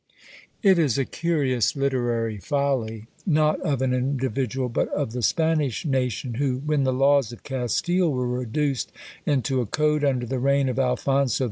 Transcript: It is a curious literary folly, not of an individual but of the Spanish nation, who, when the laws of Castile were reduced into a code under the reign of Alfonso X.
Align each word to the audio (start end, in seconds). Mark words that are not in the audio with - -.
It 0.63 0.79
is 0.79 0.97
a 0.97 1.05
curious 1.05 1.75
literary 1.75 2.39
folly, 2.39 3.05
not 3.23 3.59
of 3.61 3.83
an 3.83 3.93
individual 3.93 4.67
but 4.67 4.87
of 4.89 5.11
the 5.11 5.21
Spanish 5.21 5.85
nation, 5.85 6.33
who, 6.33 6.57
when 6.65 6.85
the 6.85 6.91
laws 6.91 7.31
of 7.31 7.43
Castile 7.43 8.11
were 8.11 8.27
reduced 8.27 8.91
into 9.27 9.61
a 9.61 9.67
code 9.67 10.03
under 10.03 10.25
the 10.25 10.39
reign 10.39 10.69
of 10.69 10.79
Alfonso 10.79 11.29
X. 11.35 11.39